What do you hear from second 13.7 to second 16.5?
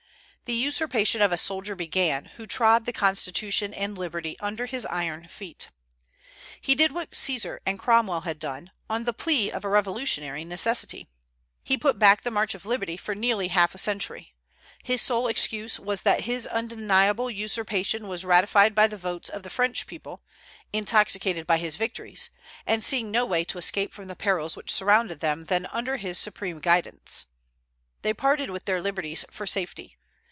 a century. His sole excuse was that his